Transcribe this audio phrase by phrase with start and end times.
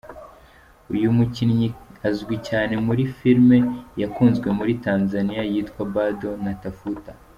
[0.93, 1.67] Uyu mukinnyi
[2.07, 3.57] azwi cyane muri filime
[4.01, 7.11] yakunzwe muri Tanzania yitwa ‘Bado Natafuta’.